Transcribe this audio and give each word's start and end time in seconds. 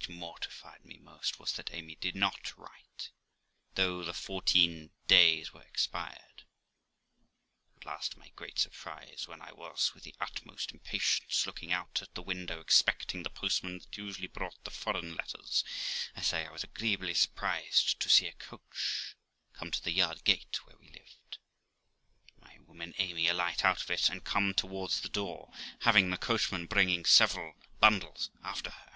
But 0.00 0.06
that 0.08 0.08
which 0.08 0.16
mortified 0.18 0.84
me 0.86 0.96
most 0.98 1.38
was, 1.38 1.52
that 1.52 1.72
Amy 1.74 1.94
did 1.94 2.16
not 2.16 2.56
write, 2.56 3.10
though 3.74 4.02
the 4.02 4.14
fourteen 4.14 4.90
days 5.06 5.52
were 5.52 5.62
expired. 5.62 6.44
At 7.76 7.84
last, 7.84 8.12
to 8.12 8.18
my 8.18 8.30
great 8.30 8.58
surprise, 8.58 9.28
when 9.28 9.42
I 9.42 9.52
was, 9.52 9.92
with 9.92 10.04
the 10.04 10.14
utmost 10.18 10.72
impatience, 10.72 11.44
looking 11.46 11.70
out 11.72 12.00
at 12.00 12.14
the 12.14 12.22
window, 12.22 12.58
expecting 12.60 13.22
the 13.22 13.28
postman 13.30 13.78
that 13.80 13.94
usually 13.98 14.26
brought 14.28 14.64
the 14.64 14.70
foreign 14.70 15.14
letters 15.14 15.62
I 16.16 16.22
say 16.22 16.46
I 16.46 16.52
was 16.52 16.64
agreeably 16.64 17.12
surprised 17.14 18.00
to 18.00 18.08
see 18.08 18.26
a 18.26 18.32
coach 18.32 19.14
come 19.52 19.70
to 19.72 19.82
the 19.82 19.92
yard 19.92 20.24
gate 20.24 20.64
where 20.66 20.78
we 20.78 20.88
lived, 20.88 21.36
and 22.28 22.40
my 22.42 22.58
woman 22.64 22.94
Amy 22.96 23.28
alight 23.28 23.62
out 23.66 23.82
of 23.82 23.90
it 23.90 24.08
and 24.08 24.24
come 24.24 24.54
towards 24.54 25.02
the 25.02 25.10
door, 25.10 25.52
having 25.82 26.08
the 26.08 26.16
coachman 26.16 26.64
bringing 26.64 27.04
several 27.04 27.54
bundles 27.78 28.30
after 28.42 28.70
her. 28.70 28.86